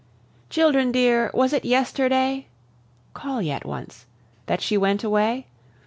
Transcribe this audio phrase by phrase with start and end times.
[0.49, 2.47] Children dear, was it yesterday
[3.13, 4.07] (Call yet once)
[4.47, 5.45] that she went away?